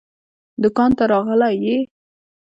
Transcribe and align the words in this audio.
دوکان 0.61 0.91
ته 0.97 1.03
راغلی 1.11 1.53
يې؟ 1.65 1.77